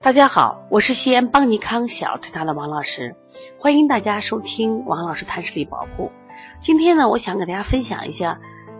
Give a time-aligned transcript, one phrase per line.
[0.00, 3.16] 大家好，我是西安邦尼康小儿推拿的王老师，
[3.58, 6.12] 欢迎大家收听王老师谈视力保护。
[6.60, 8.38] 今天呢，我想给大家分享一下，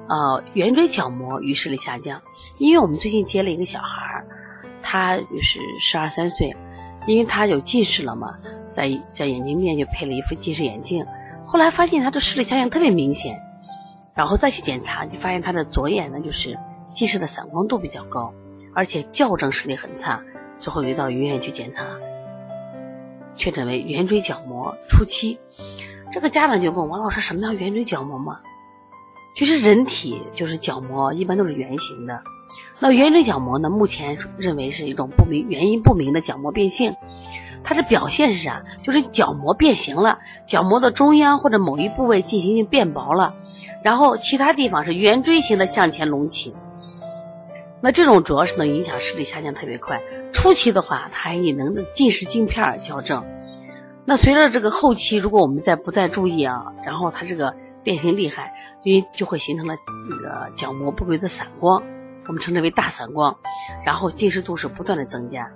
[0.08, 2.22] 呃，圆锥角膜与视力下降。
[2.58, 4.26] 因为我们最近接了一个小孩儿，
[4.81, 6.56] 他就是十二三岁，
[7.08, 8.37] 因为他有近视了嘛，
[8.69, 11.04] 在在眼睛面就配了一副近视眼镜。
[11.44, 13.40] 后来发现他的视力下降特别明显，
[14.14, 16.56] 然后再去检查，就发现他的左眼呢就是
[16.95, 18.35] 近视的散光度比较高，
[18.73, 20.23] 而且校正视力很差。
[20.59, 21.85] 最后又到医院去检查，
[23.35, 25.39] 确诊为圆锥角膜初期。
[26.11, 28.41] 这个家长就问王老师：“什么叫圆锥角膜嘛？”
[29.37, 32.23] 其实人体就是角膜，一般都是圆形的。
[32.80, 33.69] 那圆锥角膜呢？
[33.71, 36.97] 目前认为是一种不明原因不明的角膜变性。
[37.63, 38.65] 它的表现是啥？
[38.83, 43.35] 就是角膜变形了，角膜的中央或者某一部位进行性变薄了，
[43.85, 46.55] 然后其他地方是圆锥形的向前隆起。
[47.80, 50.01] 那这种主要是能影响视力下降特别快。
[50.32, 53.24] 初期的话，它还能近视镜片矫正。
[54.04, 57.54] 那随着这个后期，如果我们再不再注意啊，然后它这个
[57.85, 59.74] 变形厉害，因为就会形成了
[60.10, 61.82] 那个角膜不规则散光，
[62.26, 63.37] 我们称之为大散光，
[63.85, 65.50] 然后近视度数不断的增加，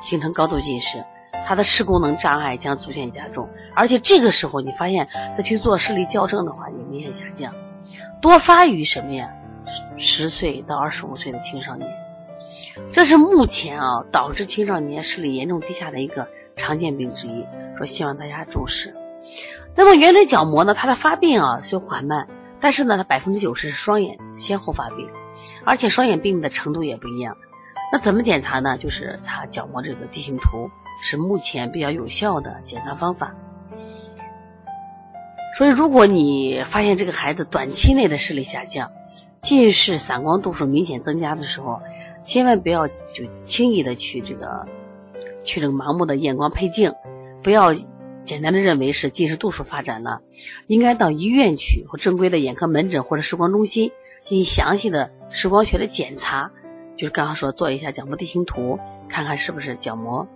[0.00, 1.04] 形成高度近视，
[1.46, 3.48] 它的视功能障碍将逐渐加重。
[3.76, 7.54] 而且这个时候，你发现再去做视力矫正的话，也明显下降，
[8.20, 9.28] 多发于什么呀？
[9.98, 11.90] 十岁到二十五岁的青少年。
[12.90, 17.46] 这是目前啊导致青少年视力严重低下的一个常见病之一，
[17.76, 18.94] 说希望大家重视。
[19.74, 22.28] 那么圆锥角膜呢，它的发病啊虽缓慢，
[22.60, 25.08] 但是呢，它百分之九十是双眼先后发病，
[25.64, 27.36] 而且双眼病的程度也不一样。
[27.92, 28.78] 那怎么检查呢？
[28.78, 30.70] 就是查角膜这个地形图，
[31.02, 33.34] 是目前比较有效的检查方法。
[35.56, 38.90] 所以，如果你发现这个孩子短期内的视力下降，
[39.42, 41.82] 近视散光度数明显增加的时候，
[42.22, 44.68] 千万不要就轻易的去这个
[45.42, 46.94] 去这个盲目的验光配镜，
[47.42, 47.74] 不要
[48.24, 50.20] 简单的认为是近视度数发展了，
[50.68, 53.90] 应该到医院去或正规的眼科门诊或者视光中心
[54.22, 56.52] 进行详细的视光学的检查，
[56.96, 60.28] 就是刚刚说做一下角膜地形图，看看是不是角膜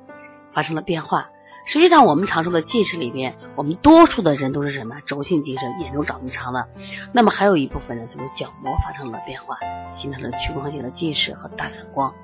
[0.51, 1.31] 发生了变化。
[1.67, 5.01] 实际上，我们常说的近视里边，我们多数的人都是什么？
[5.05, 6.69] 轴性近视，眼周长得长了。
[7.13, 9.59] 那么还有一部分人，就是角膜发生了变化，
[9.91, 12.15] 形成了屈光性的近视和大散光。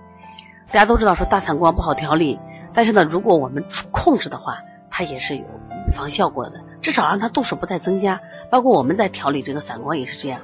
[0.69, 2.39] 大家都知道说大散光不好调理，
[2.73, 4.59] 但是呢，如果我们控制的话，
[4.91, 8.21] 它也是有预防效果的，至少让它度数不再增加。
[8.49, 10.43] 包括我们在调理这个散光也是这样。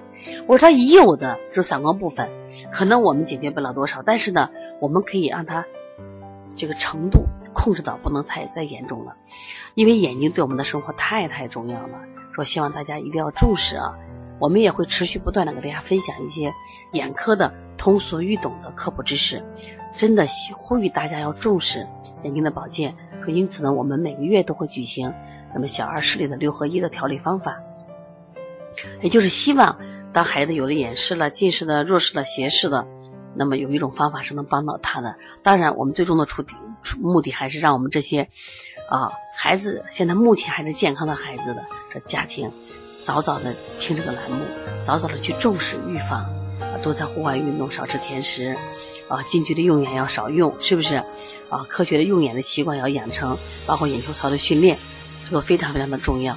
[0.48, 2.30] 我说它已有的就是散光部分，
[2.72, 5.66] 可能我们解决不了多少，但是呢，我们可以让它
[6.56, 7.26] 这个程度。
[7.54, 9.16] 控制到不能再再严重了，
[9.74, 12.00] 因为眼睛对我们的生活太太重要了。
[12.34, 13.96] 说希望大家一定要重视啊！
[14.38, 16.54] 我们也会持续不断的给大家分享一些
[16.92, 19.44] 眼科的通俗易懂的科普知识，
[19.92, 21.88] 真的呼吁大家要重视
[22.22, 22.94] 眼睛的保健。
[23.24, 25.12] 说因此呢，我们每个月都会举行
[25.52, 27.58] 那么小儿视力的六合一的调理方法，
[29.02, 29.80] 也就是希望
[30.12, 32.86] 当孩子有了眼视了、近视了、弱视了、斜视的。
[33.36, 36.56] 那么有一种方法是能帮到他的，当然我们最终的出题
[37.00, 38.28] 目的还是让我们这些
[38.88, 42.52] 啊孩子现在目前还是健康的孩子的这家庭，
[43.04, 44.44] 早早的听这个栏目，
[44.84, 46.24] 早早的去重视预防，
[46.60, 48.56] 啊多在户外运动，少吃甜食，
[49.08, 51.04] 啊近距离用眼要少用，是不是？
[51.50, 54.78] 啊科学的用眼的习惯要养成，包括眼球操的训练，
[55.28, 56.36] 这个非常非常的重要。